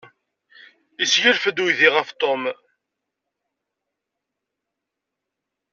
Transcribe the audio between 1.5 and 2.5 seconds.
uydi ɣef Tom.